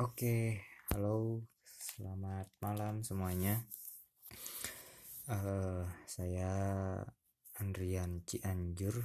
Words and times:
Oke, 0.00 0.56
halo, 0.88 1.44
selamat 1.68 2.48
malam 2.64 3.04
semuanya. 3.04 3.60
Eh, 5.28 5.84
saya 6.08 6.48
Andrian 7.60 8.24
Cianjur 8.24 9.04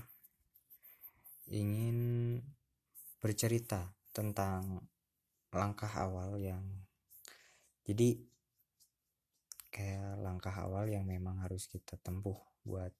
ingin 1.52 2.40
bercerita 3.20 4.00
tentang 4.16 4.88
langkah 5.52 5.92
awal 5.92 6.40
yang 6.40 6.64
jadi 7.84 8.24
kayak 9.68 10.24
langkah 10.24 10.56
awal 10.56 10.88
yang 10.88 11.04
memang 11.04 11.44
harus 11.44 11.68
kita 11.68 12.00
tempuh 12.00 12.40
buat 12.64 12.96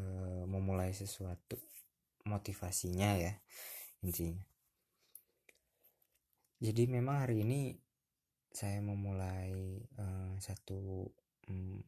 eh, 0.00 0.44
memulai 0.48 0.96
sesuatu 0.96 1.60
motivasinya 2.24 3.20
ya 3.20 3.36
intinya 4.00 4.51
jadi 6.62 6.86
memang 6.86 7.26
hari 7.26 7.42
ini 7.42 7.74
saya 8.54 8.78
memulai 8.78 9.82
uh, 9.98 10.38
satu 10.38 11.10
um, 11.50 11.82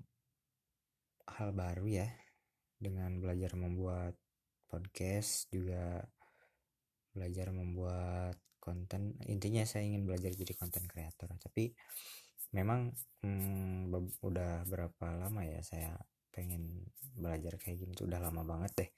hal 1.31 1.55
baru 1.55 1.87
ya. 1.87 2.11
Dengan 2.75 3.23
belajar 3.23 3.55
membuat 3.55 4.19
podcast 4.67 5.47
juga 5.55 6.03
belajar 7.15 7.55
membuat 7.55 8.35
konten. 8.59 9.15
Intinya 9.31 9.63
saya 9.63 9.87
ingin 9.87 10.11
belajar 10.11 10.35
jadi 10.35 10.59
konten 10.59 10.91
kreator. 10.91 11.31
Tapi 11.39 11.71
memang 12.51 12.91
um, 13.23 13.95
udah 14.27 14.67
berapa 14.67 15.07
lama 15.15 15.47
ya 15.47 15.63
saya 15.63 15.95
pengen 16.35 16.83
belajar 17.15 17.63
kayak 17.63 17.79
gini 17.79 17.95
tuh? 17.95 18.11
Udah 18.11 18.19
lama 18.19 18.43
banget 18.43 18.73
deh. 18.75 18.91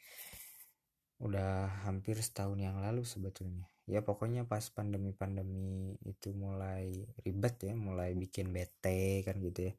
Udah 1.20 1.68
hampir 1.84 2.16
setahun 2.16 2.56
yang 2.56 2.80
lalu 2.80 3.04
sebetulnya 3.04 3.68
ya 3.86 4.02
pokoknya 4.02 4.42
pas 4.50 4.66
pandemi-pandemi 4.74 5.94
itu 6.02 6.34
mulai 6.34 7.06
ribet 7.22 7.56
ya 7.70 7.74
mulai 7.78 8.18
bikin 8.18 8.50
bete 8.50 9.22
kan 9.22 9.38
gitu 9.38 9.70
ya. 9.70 9.74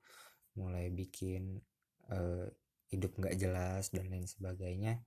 Mulai 0.57 0.89
bikin 0.89 1.59
uh, 2.09 2.47
hidup 2.87 3.11
nggak 3.19 3.35
jelas 3.35 3.91
dan 3.91 4.07
lain 4.07 4.25
sebagainya. 4.25 5.03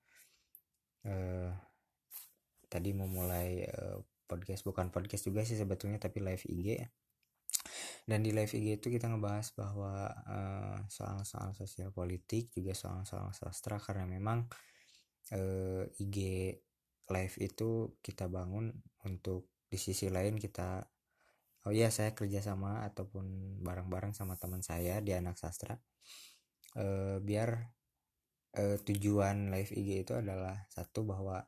Uh, 1.00 1.48
tadi 2.68 2.92
memulai 2.92 3.66
uh, 3.66 3.98
podcast 4.28 4.62
bukan 4.62 4.92
podcast 4.94 5.26
juga 5.26 5.42
sih 5.42 5.58
sebetulnya 5.58 5.98
tapi 5.98 6.22
live 6.22 6.44
IG 6.46 6.86
dan 8.06 8.22
di 8.22 8.30
live 8.30 8.52
IG 8.52 8.78
itu 8.78 8.88
kita 8.88 9.10
ngebahas 9.10 9.50
bahwa 9.58 10.06
soal-soal 10.86 11.50
uh, 11.50 11.56
sosial 11.56 11.90
politik 11.90 12.54
juga 12.54 12.72
soal-soal 12.74 13.34
sastra 13.34 13.82
karena 13.82 14.06
memang 14.06 14.46
uh, 15.34 15.84
IG 15.98 16.16
live 17.10 17.36
itu 17.42 17.98
kita 17.98 18.30
bangun 18.30 18.70
untuk 19.06 19.48
di 19.70 19.78
sisi 19.78 20.10
lain 20.10 20.36
kita 20.36 20.82
oh 21.68 21.72
iya 21.72 21.92
saya 21.92 22.16
kerjasama 22.16 22.88
ataupun 22.88 23.58
bareng-bareng 23.62 24.16
sama 24.16 24.34
teman 24.40 24.64
saya 24.64 24.98
di 25.04 25.12
anak 25.12 25.36
sastra 25.36 25.76
e, 26.74 27.16
biar 27.20 27.70
e, 28.56 28.80
tujuan 28.82 29.52
live 29.52 29.72
IG 29.72 30.08
itu 30.08 30.12
adalah 30.16 30.66
satu 30.72 31.04
bahwa 31.06 31.44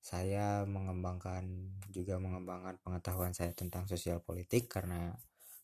saya 0.00 0.64
mengembangkan 0.64 1.44
juga 1.92 2.16
mengembangkan 2.16 2.80
pengetahuan 2.80 3.36
saya 3.36 3.52
tentang 3.52 3.84
sosial 3.84 4.24
politik. 4.24 4.66
Karena 4.72 5.12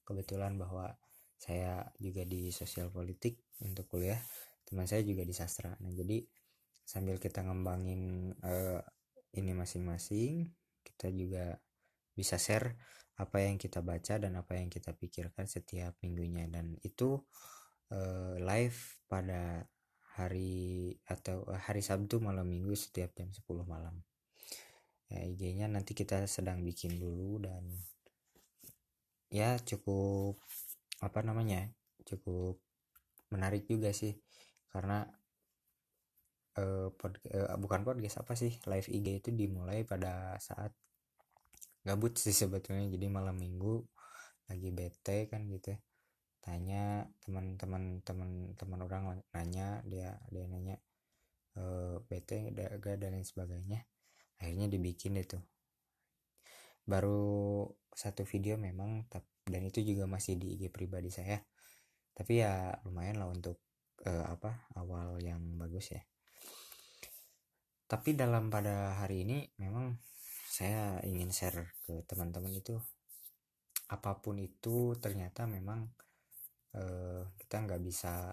kebetulan 0.04 0.60
bahwa 0.60 0.92
saya 1.40 1.88
juga 1.96 2.22
di 2.28 2.52
sosial 2.52 2.92
politik 2.92 3.40
untuk 3.64 3.88
kuliah 3.88 4.20
teman 4.68 4.84
saya 4.84 5.00
juga 5.02 5.24
di 5.24 5.32
sastra. 5.32 5.72
Nah 5.80 5.92
jadi 5.92 6.20
sambil 6.86 7.16
kita 7.18 7.42
ngembangin 7.42 8.32
uh, 8.44 8.80
ini 9.34 9.52
masing-masing 9.56 10.52
kita 10.96 11.12
juga 11.12 11.60
bisa 12.16 12.40
share 12.40 12.80
apa 13.20 13.44
yang 13.44 13.60
kita 13.60 13.84
baca 13.84 14.16
dan 14.16 14.32
apa 14.40 14.56
yang 14.56 14.72
kita 14.72 14.96
pikirkan 14.96 15.44
setiap 15.44 15.92
minggunya. 16.00 16.48
Dan 16.48 16.80
itu 16.80 17.20
uh, 17.92 18.34
live 18.40 18.80
pada 19.04 19.68
hari 20.16 20.96
atau 21.04 21.44
hari 21.52 21.84
Sabtu 21.84 22.24
malam 22.24 22.48
minggu 22.48 22.72
setiap 22.72 23.12
jam 23.12 23.28
10 23.28 23.44
malam. 23.68 24.00
Ya 25.12 25.20
IG-nya 25.22 25.68
nanti 25.68 25.92
kita 25.92 26.24
sedang 26.24 26.64
bikin 26.64 26.96
dulu 26.96 27.44
dan 27.44 27.62
ya 29.28 29.60
cukup 29.60 30.40
apa 31.04 31.20
namanya 31.20 31.68
cukup 32.08 32.56
menarik 33.28 33.68
juga 33.68 33.92
sih. 33.92 34.16
Karena 34.72 35.04
uh, 36.56 36.88
pod, 36.96 37.20
uh, 37.32 37.56
bukan 37.60 37.84
podcast 37.84 38.24
apa 38.24 38.32
sih 38.36 38.56
live 38.64 38.88
IG 38.88 39.24
itu 39.24 39.30
dimulai 39.36 39.84
pada 39.84 40.36
saat 40.40 40.72
gabut 41.86 42.18
sih 42.18 42.34
sebetulnya. 42.34 42.90
Jadi 42.90 43.06
malam 43.06 43.38
minggu 43.38 43.86
lagi 44.50 44.74
bete 44.74 45.30
kan 45.30 45.46
gitu. 45.46 45.74
Ya. 45.74 45.80
tanya 46.46 47.10
teman-teman 47.26 48.06
teman-teman 48.06 48.78
orang 48.86 49.18
nanya 49.34 49.82
dia 49.82 50.14
dia 50.30 50.46
nanya 50.46 50.78
e, 51.58 51.62
bete 52.06 52.54
gak? 52.54 52.78
dan 52.98 53.14
lain 53.14 53.26
sebagainya. 53.26 53.82
Akhirnya 54.38 54.70
dibikin 54.70 55.18
itu 55.18 55.38
baru 56.86 57.66
satu 57.90 58.22
video 58.22 58.54
memang 58.54 59.10
dan 59.46 59.62
itu 59.66 59.82
juga 59.82 60.06
masih 60.06 60.38
di 60.38 60.54
IG 60.54 60.70
pribadi 60.70 61.10
saya. 61.10 61.42
Tapi 62.14 62.40
ya 62.40 62.72
lumayan 62.86 63.20
lah 63.20 63.28
untuk 63.28 63.60
uh, 64.06 64.26
apa 64.30 64.70
awal 64.78 65.18
yang 65.20 65.42
bagus 65.58 65.92
ya. 65.92 66.02
Tapi 67.86 68.18
dalam 68.18 68.50
pada 68.50 68.98
hari 68.98 69.22
ini 69.22 69.46
memang 69.62 69.94
saya 70.56 71.04
ingin 71.04 71.28
share 71.28 71.76
ke 71.84 72.00
teman-teman 72.08 72.48
itu 72.56 72.80
apa 73.92 74.16
pun 74.24 74.40
itu 74.40 74.96
ternyata 74.96 75.44
memang 75.44 75.84
uh, 76.80 77.22
kita 77.36 77.56
nggak 77.68 77.82
bisa 77.84 78.32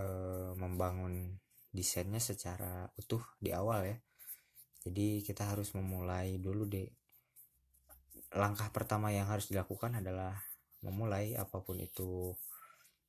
uh, 0.00 0.50
membangun 0.56 1.36
desainnya 1.68 2.16
secara 2.16 2.88
utuh 2.96 3.20
di 3.36 3.52
awal 3.52 3.84
ya. 3.84 3.96
Jadi 4.88 5.20
kita 5.20 5.52
harus 5.52 5.76
memulai 5.76 6.40
dulu 6.40 6.64
deh 6.64 6.88
langkah 8.32 8.72
pertama 8.72 9.12
yang 9.12 9.28
harus 9.28 9.52
dilakukan 9.52 10.00
adalah 10.00 10.32
memulai 10.80 11.36
apa 11.36 11.60
pun 11.60 11.76
itu 11.76 12.32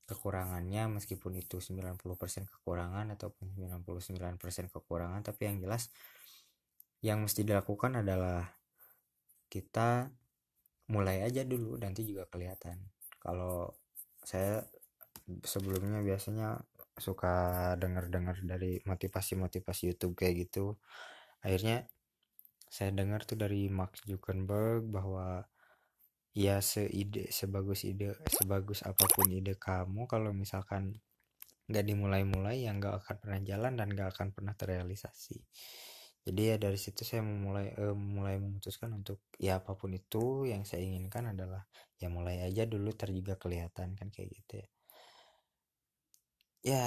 kekurangannya 0.08 1.00
meskipun 1.00 1.40
itu 1.40 1.60
90% 1.60 2.00
kekurangan 2.48 3.16
ataupun 3.16 3.56
99% 3.60 4.40
kekurangan 4.72 5.20
tapi 5.24 5.52
yang 5.52 5.60
jelas 5.60 5.92
yang 7.02 7.26
mesti 7.26 7.46
dilakukan 7.46 8.02
adalah 8.02 8.46
kita 9.48 10.12
mulai 10.92 11.24
aja 11.24 11.44
dulu 11.44 11.76
nanti 11.80 12.08
juga 12.08 12.26
kelihatan. 12.28 12.80
Kalau 13.20 13.76
saya 14.24 14.64
sebelumnya 15.44 16.00
biasanya 16.04 16.64
suka 16.98 17.76
dengar-dengar 17.78 18.42
dari 18.42 18.82
motivasi-motivasi 18.84 19.94
YouTube 19.94 20.18
kayak 20.18 20.48
gitu. 20.48 20.80
Akhirnya 21.44 21.86
saya 22.68 22.92
dengar 22.92 23.24
tuh 23.24 23.40
dari 23.40 23.70
Mark 23.72 23.96
Zuckerberg 24.04 24.90
bahwa 24.90 25.46
ya 26.38 26.62
seide 26.62 27.34
sebagus 27.34 27.82
ide 27.88 28.14
sebagus 28.30 28.86
apa 28.86 29.10
pun 29.10 29.26
ide 29.32 29.58
kamu 29.58 30.06
kalau 30.06 30.30
misalkan 30.36 31.02
nggak 31.66 31.86
dimulai-mulai 31.88 32.68
ya 32.68 32.72
nggak 32.78 33.02
akan 33.02 33.16
pernah 33.18 33.40
jalan 33.42 33.74
dan 33.74 33.88
nggak 33.90 34.10
akan 34.14 34.28
pernah 34.32 34.54
terrealisasi 34.54 35.42
jadi 36.28 36.42
ya 36.52 36.56
dari 36.60 36.76
situ 36.76 37.08
saya 37.08 37.24
memulai 37.24 37.72
eh, 37.72 37.96
mulai 37.96 38.36
memutuskan 38.36 38.92
untuk 39.00 39.24
ya 39.40 39.64
apa 39.64 39.80
pun 39.80 39.96
itu 39.96 40.44
yang 40.52 40.68
saya 40.68 40.84
inginkan 40.84 41.32
adalah 41.32 41.64
ya 41.96 42.12
mulai 42.12 42.44
aja 42.44 42.68
dulu 42.68 42.92
ter 43.00 43.16
juga 43.16 43.40
kelihatan 43.40 43.96
kan 43.96 44.08
kayak 44.12 44.30
gitu 44.36 44.54
ya. 44.60 44.68
Ya 46.68 46.84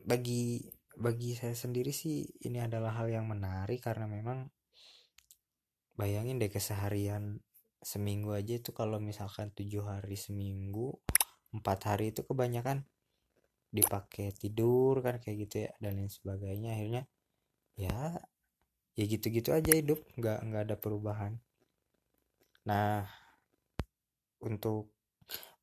bagi 0.00 0.64
bagi 0.96 1.36
saya 1.36 1.52
sendiri 1.52 1.92
sih 1.92 2.24
ini 2.48 2.64
adalah 2.64 2.96
hal 2.96 3.12
yang 3.12 3.28
menarik 3.28 3.84
karena 3.84 4.08
memang 4.08 4.48
bayangin 5.92 6.40
deh 6.40 6.48
keseharian 6.48 7.44
seminggu 7.84 8.32
aja 8.32 8.56
itu 8.56 8.72
kalau 8.72 8.96
misalkan 8.96 9.52
tujuh 9.52 9.84
hari 9.84 10.16
seminggu 10.16 10.96
empat 11.52 11.78
hari 11.84 12.16
itu 12.16 12.24
kebanyakan 12.24 12.88
dipakai 13.68 14.32
tidur 14.32 15.04
kan 15.04 15.20
kayak 15.20 15.36
gitu 15.44 15.68
ya 15.68 15.70
dan 15.84 16.00
lain 16.00 16.08
sebagainya. 16.08 16.74
Akhirnya 16.80 17.04
ya 17.80 18.20
ya 18.98 19.04
gitu-gitu 19.08 19.56
aja 19.56 19.72
hidup 19.72 20.04
nggak 20.20 20.38
nggak 20.44 20.62
ada 20.68 20.76
perubahan. 20.76 21.40
Nah 22.68 23.08
untuk 24.44 24.92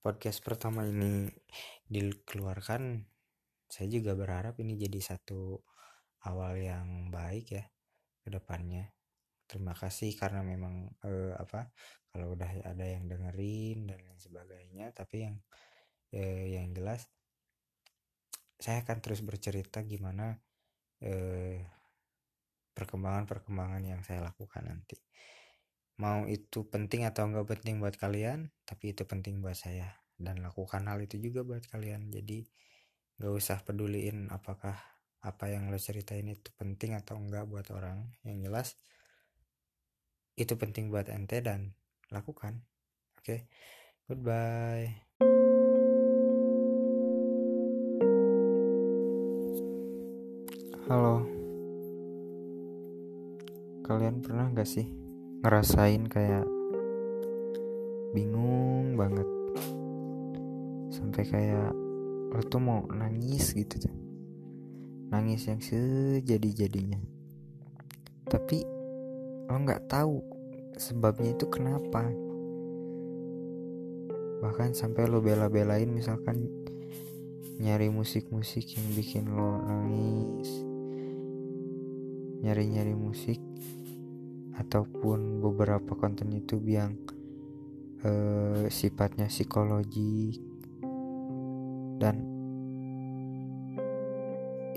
podcast 0.02 0.42
pertama 0.42 0.81
ini 0.90 1.30
dikeluarkan 1.86 3.06
saya 3.68 3.88
juga 3.92 4.18
berharap 4.18 4.58
ini 4.64 4.80
jadi 4.80 5.00
satu 5.14 5.62
awal 6.25 6.58
yang 6.58 7.14
baik 7.14 7.46
ya 7.54 7.66
ke 8.25 8.30
depannya. 8.34 8.90
Terima 9.46 9.78
kasih 9.78 10.18
karena 10.18 10.42
memang 10.42 10.90
eh, 11.06 11.38
apa 11.38 11.70
kalau 12.10 12.34
udah 12.34 12.66
ada 12.66 12.86
yang 12.88 13.06
dengerin 13.06 13.94
dan 13.94 14.00
lain 14.02 14.20
sebagainya 14.20 14.90
tapi 14.98 15.30
yang 15.30 15.36
eh, 16.10 16.58
yang 16.58 16.74
jelas 16.74 17.06
saya 18.58 18.81
akan 18.81 18.98
terus 19.06 19.22
bercerita 19.22 19.86
gimana 19.86 20.34
eh, 21.06 21.76
perkembangan-perkembangan 22.77 23.81
yang 23.81 24.06
saya 24.06 24.21
lakukan 24.21 24.69
nanti. 24.69 25.01
Mau 25.97 26.29
itu 26.29 26.69
penting 26.69 27.09
atau 27.09 27.25
enggak 27.25 27.57
penting 27.57 27.81
buat 27.81 27.97
kalian 27.97 28.53
tapi 28.69 28.94
itu 28.94 29.09
penting 29.09 29.41
buat 29.41 29.57
saya. 29.57 29.97
Dan 30.13 30.45
lakukan 30.45 30.85
hal 30.85 31.01
itu 31.01 31.18
juga 31.18 31.41
buat 31.41 31.65
kalian. 31.65 32.13
Jadi 32.13 32.45
gak 33.18 33.33
usah 33.33 33.65
peduliin 33.65 34.29
apakah 34.29 34.77
apa 35.25 35.50
yang 35.50 35.74
lo 35.74 35.81
ceritain 35.81 36.29
itu 36.29 36.53
penting 36.53 36.94
atau 36.94 37.18
enggak 37.18 37.50
buat 37.50 37.65
orang. 37.74 38.13
Yang 38.21 38.38
jelas 38.45 38.68
itu 40.38 40.53
penting 40.53 40.94
buat 40.94 41.09
ente 41.09 41.41
dan 41.41 41.74
lakukan. 42.13 42.62
Oke 43.18 43.25
okay? 43.25 43.39
goodbye. 44.06 44.94
Halo 50.88 51.37
kalian 53.88 54.19
pernah 54.19 54.51
gak 54.51 54.68
sih 54.68 54.84
ngerasain 55.48 56.12
kayak 56.12 56.44
bingung 58.12 59.00
banget? 59.00 59.24
Sampai 60.92 61.24
kayak 61.24 61.72
lo 62.36 62.44
tuh 62.44 62.60
mau 62.60 62.84
nangis 62.92 63.56
gitu 63.56 63.88
tuh. 63.88 63.95
Nangis 65.07 65.48
yang 65.48 65.63
sejadi-jadinya. 65.63 67.00
Tapi 68.28 68.60
lo 69.48 69.56
nggak 69.56 69.88
tahu 69.88 70.19
sebabnya 70.75 71.31
itu 71.31 71.48
kenapa. 71.48 72.12
Bahkan 74.44 74.75
sampai 74.75 75.07
lo 75.07 75.24
bela-belain 75.24 75.88
misalkan 75.88 76.44
nyari 77.63 77.88
musik-musik 77.88 78.68
yang 78.75 78.88
bikin 78.92 79.31
lo 79.31 79.63
nangis. 79.63 80.51
Nyari-nyari 82.44 82.92
musik 82.94 83.47
ataupun 84.57 85.39
beberapa 85.42 85.94
konten 85.94 86.33
YouTube 86.33 86.65
yang 86.68 86.98
uh, 88.01 88.65
sifatnya 88.69 89.30
psikologi 89.30 90.42
dan 91.98 92.21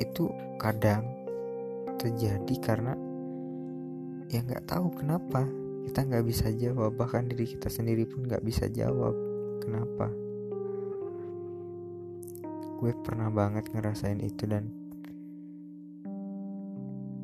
itu 0.00 0.32
kadang 0.56 1.05
terjadi 2.00 2.55
karena 2.65 2.97
ya 4.32 4.41
nggak 4.41 4.65
tahu 4.65 4.88
kenapa 4.97 5.44
kita 5.85 6.06
nggak 6.06 6.25
bisa 6.25 6.49
jawab 6.55 6.97
bahkan 6.97 7.29
diri 7.29 7.44
kita 7.44 7.69
sendiri 7.69 8.09
pun 8.09 8.25
nggak 8.25 8.44
bisa 8.44 8.69
jawab 8.73 9.12
kenapa. 9.61 10.09
Gue 12.81 12.97
pernah 13.05 13.29
banget 13.29 13.69
ngerasain 13.75 14.21
itu 14.25 14.49
dan 14.49 14.73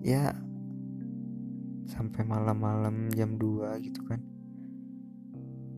ya 0.05 0.37
sampai 1.87 2.27
malam-malam 2.27 3.11
jam 3.15 3.39
2 3.39 3.79
gitu 3.87 4.03
kan. 4.07 4.21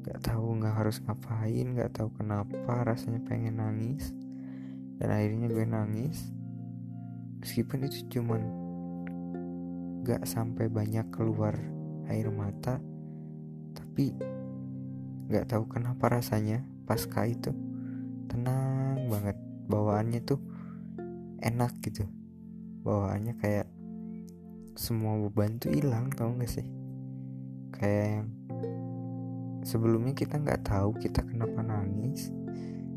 Nggak 0.04 0.24
tahu 0.24 0.56
nggak 0.60 0.74
harus 0.74 1.04
ngapain 1.04 1.76
nggak 1.76 1.92
tahu 1.92 2.08
kenapa 2.16 2.84
rasanya 2.84 3.20
pengen 3.28 3.60
nangis. 3.60 4.12
Dan 4.98 5.08
akhirnya 5.14 5.46
gue 5.46 5.64
nangis. 5.68 6.32
Meskipun 7.38 7.86
itu 7.86 8.18
cuman 8.18 8.42
gak 10.02 10.26
sampai 10.26 10.66
banyak 10.66 11.06
keluar 11.14 11.54
air 12.10 12.26
mata 12.32 12.82
tapi 13.76 14.16
gak 15.28 15.52
tahu 15.52 15.68
kenapa 15.70 16.18
rasanya 16.18 16.66
pasca 16.88 17.28
itu 17.28 17.54
tenang 18.26 19.06
banget. 19.06 19.38
Bawaannya 19.68 20.18
tuh 20.26 20.40
enak 21.44 21.78
gitu. 21.84 22.08
Bawaannya 22.82 23.38
kayak 23.38 23.70
semua 24.78 25.18
beban 25.18 25.58
tuh 25.58 25.74
hilang 25.74 26.14
tau 26.14 26.30
gak 26.38 26.46
sih? 26.46 26.66
Kayak 27.74 28.06
yang 28.06 28.28
sebelumnya 29.66 30.14
kita 30.14 30.38
nggak 30.38 30.70
tahu 30.70 30.94
kita 31.02 31.26
kenapa 31.26 31.60
nangis 31.66 32.30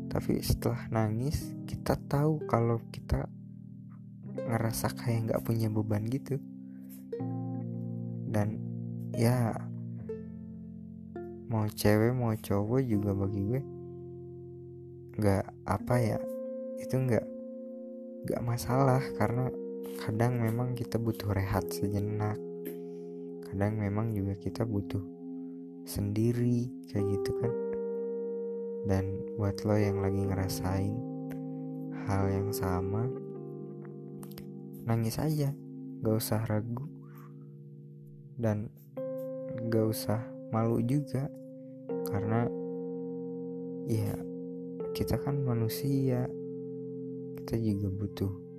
tapi 0.06 0.38
setelah 0.40 0.86
nangis 0.94 1.52
kita 1.66 1.98
tahu 2.06 2.38
kalau 2.46 2.78
kita 2.94 3.26
ngerasa 4.46 4.94
kayak 4.94 5.26
nggak 5.26 5.42
punya 5.42 5.66
beban 5.66 6.06
gitu. 6.06 6.38
Dan 8.30 8.62
ya 9.18 9.52
mau 11.50 11.68
cewek 11.68 12.14
mau 12.16 12.32
cowok 12.32 12.80
juga 12.86 13.12
bagi 13.12 13.42
gue 13.44 13.62
nggak 15.20 15.44
apa 15.68 15.94
ya 16.00 16.18
itu 16.80 16.96
nggak 16.96 17.26
nggak 18.24 18.40
masalah 18.40 19.04
karena 19.20 19.52
kadang 20.02 20.42
memang 20.42 20.74
kita 20.74 20.98
butuh 20.98 21.30
rehat 21.30 21.66
sejenak. 21.70 22.34
Kadang 23.46 23.78
memang 23.78 24.10
juga 24.16 24.34
kita 24.34 24.66
butuh 24.66 25.02
sendiri 25.86 26.66
kayak 26.90 27.06
gitu 27.06 27.30
kan. 27.38 27.54
Dan 28.82 29.04
buat 29.38 29.62
lo 29.62 29.78
yang 29.78 30.02
lagi 30.02 30.26
ngerasain 30.26 30.94
hal 32.10 32.26
yang 32.34 32.50
sama 32.50 33.06
nangis 34.82 35.22
aja. 35.22 35.54
Gak 36.02 36.16
usah 36.18 36.42
ragu. 36.50 36.86
Dan 38.34 38.66
gak 39.70 39.86
usah 39.86 40.18
malu 40.50 40.82
juga. 40.82 41.30
Karena 42.10 42.50
ya 43.86 44.18
kita 44.94 45.14
kan 45.22 45.38
manusia. 45.46 46.26
Kita 47.38 47.54
juga 47.58 47.88
butuh 47.90 48.51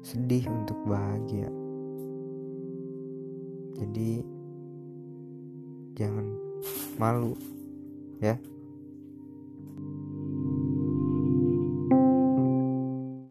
sedih 0.00 0.48
untuk 0.48 0.76
bahagia. 0.88 1.48
Jadi 3.80 4.20
jangan 5.96 6.26
malu 6.96 7.36
ya 8.20 8.36